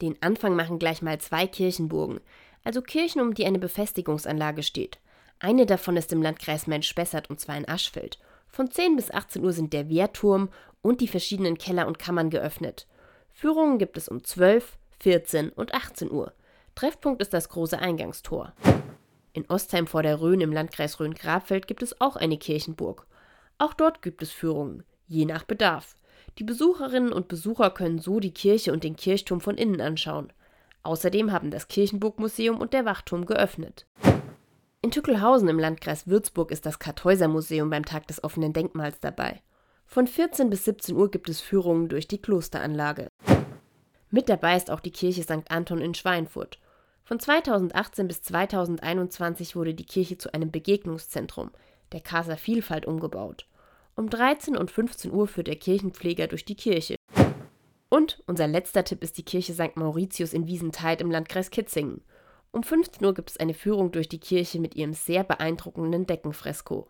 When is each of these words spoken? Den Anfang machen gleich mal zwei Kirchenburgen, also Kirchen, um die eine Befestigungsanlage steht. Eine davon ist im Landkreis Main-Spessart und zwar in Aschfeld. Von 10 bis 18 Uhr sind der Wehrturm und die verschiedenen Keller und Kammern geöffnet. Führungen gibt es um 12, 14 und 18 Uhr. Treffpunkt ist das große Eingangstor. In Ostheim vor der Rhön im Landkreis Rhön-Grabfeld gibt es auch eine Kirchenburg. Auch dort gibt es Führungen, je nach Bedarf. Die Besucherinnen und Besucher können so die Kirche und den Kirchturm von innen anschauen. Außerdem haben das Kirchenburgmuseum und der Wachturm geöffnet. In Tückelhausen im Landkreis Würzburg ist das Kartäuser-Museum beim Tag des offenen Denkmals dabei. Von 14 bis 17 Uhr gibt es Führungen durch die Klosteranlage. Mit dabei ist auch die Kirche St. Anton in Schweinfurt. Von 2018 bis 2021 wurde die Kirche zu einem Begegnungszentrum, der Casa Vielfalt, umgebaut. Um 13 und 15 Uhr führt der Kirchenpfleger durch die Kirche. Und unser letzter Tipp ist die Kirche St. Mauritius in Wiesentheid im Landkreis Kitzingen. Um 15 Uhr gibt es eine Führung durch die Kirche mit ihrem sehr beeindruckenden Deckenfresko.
Den 0.00 0.16
Anfang 0.22 0.56
machen 0.56 0.78
gleich 0.78 1.02
mal 1.02 1.20
zwei 1.20 1.46
Kirchenburgen, 1.46 2.20
also 2.64 2.82
Kirchen, 2.82 3.20
um 3.20 3.34
die 3.34 3.44
eine 3.44 3.58
Befestigungsanlage 3.58 4.62
steht. 4.62 4.98
Eine 5.38 5.66
davon 5.66 5.96
ist 5.96 6.12
im 6.12 6.22
Landkreis 6.22 6.66
Main-Spessart 6.66 7.30
und 7.30 7.40
zwar 7.40 7.56
in 7.56 7.68
Aschfeld. 7.68 8.18
Von 8.48 8.70
10 8.70 8.96
bis 8.96 9.10
18 9.10 9.42
Uhr 9.44 9.52
sind 9.52 9.72
der 9.72 9.88
Wehrturm 9.88 10.50
und 10.82 11.00
die 11.00 11.08
verschiedenen 11.08 11.56
Keller 11.56 11.86
und 11.86 11.98
Kammern 11.98 12.30
geöffnet. 12.30 12.86
Führungen 13.32 13.78
gibt 13.78 13.96
es 13.96 14.08
um 14.08 14.22
12, 14.22 14.76
14 15.00 15.50
und 15.50 15.72
18 15.72 16.10
Uhr. 16.10 16.32
Treffpunkt 16.74 17.22
ist 17.22 17.32
das 17.32 17.48
große 17.48 17.78
Eingangstor. 17.78 18.52
In 19.32 19.48
Ostheim 19.48 19.86
vor 19.86 20.02
der 20.02 20.20
Rhön 20.20 20.40
im 20.40 20.52
Landkreis 20.52 20.98
Rhön-Grabfeld 20.98 21.66
gibt 21.66 21.82
es 21.82 22.00
auch 22.00 22.16
eine 22.16 22.36
Kirchenburg. 22.36 23.06
Auch 23.58 23.74
dort 23.74 24.02
gibt 24.02 24.22
es 24.22 24.30
Führungen, 24.30 24.82
je 25.06 25.24
nach 25.24 25.44
Bedarf. 25.44 25.94
Die 26.38 26.44
Besucherinnen 26.44 27.12
und 27.12 27.28
Besucher 27.28 27.70
können 27.70 27.98
so 27.98 28.20
die 28.20 28.32
Kirche 28.32 28.72
und 28.72 28.84
den 28.84 28.96
Kirchturm 28.96 29.40
von 29.40 29.56
innen 29.56 29.80
anschauen. 29.80 30.32
Außerdem 30.82 31.32
haben 31.32 31.50
das 31.50 31.68
Kirchenburgmuseum 31.68 32.58
und 32.58 32.72
der 32.72 32.84
Wachturm 32.84 33.26
geöffnet. 33.26 33.86
In 34.82 34.90
Tückelhausen 34.90 35.48
im 35.48 35.58
Landkreis 35.58 36.06
Würzburg 36.06 36.50
ist 36.50 36.64
das 36.64 36.78
Kartäuser-Museum 36.78 37.68
beim 37.68 37.84
Tag 37.84 38.06
des 38.06 38.24
offenen 38.24 38.54
Denkmals 38.54 38.98
dabei. 39.00 39.42
Von 39.84 40.06
14 40.06 40.48
bis 40.48 40.64
17 40.64 40.96
Uhr 40.96 41.10
gibt 41.10 41.28
es 41.28 41.40
Führungen 41.40 41.88
durch 41.88 42.08
die 42.08 42.22
Klosteranlage. 42.22 43.08
Mit 44.10 44.28
dabei 44.28 44.56
ist 44.56 44.70
auch 44.70 44.80
die 44.80 44.92
Kirche 44.92 45.22
St. 45.22 45.50
Anton 45.50 45.80
in 45.80 45.94
Schweinfurt. 45.94 46.58
Von 47.04 47.20
2018 47.20 48.08
bis 48.08 48.22
2021 48.22 49.54
wurde 49.56 49.74
die 49.74 49.84
Kirche 49.84 50.16
zu 50.16 50.32
einem 50.32 50.50
Begegnungszentrum, 50.50 51.50
der 51.92 52.00
Casa 52.00 52.36
Vielfalt, 52.36 52.86
umgebaut. 52.86 53.46
Um 53.94 54.08
13 54.08 54.56
und 54.56 54.70
15 54.70 55.12
Uhr 55.12 55.26
führt 55.26 55.46
der 55.46 55.56
Kirchenpfleger 55.56 56.26
durch 56.26 56.44
die 56.44 56.54
Kirche. 56.54 56.96
Und 57.88 58.22
unser 58.26 58.46
letzter 58.46 58.84
Tipp 58.84 59.02
ist 59.02 59.18
die 59.18 59.24
Kirche 59.24 59.52
St. 59.52 59.76
Mauritius 59.76 60.32
in 60.32 60.46
Wiesentheid 60.46 61.00
im 61.00 61.10
Landkreis 61.10 61.50
Kitzingen. 61.50 62.02
Um 62.52 62.62
15 62.62 63.04
Uhr 63.04 63.14
gibt 63.14 63.30
es 63.30 63.36
eine 63.36 63.54
Führung 63.54 63.92
durch 63.92 64.08
die 64.08 64.20
Kirche 64.20 64.60
mit 64.60 64.74
ihrem 64.74 64.92
sehr 64.92 65.22
beeindruckenden 65.22 66.06
Deckenfresko. 66.06 66.88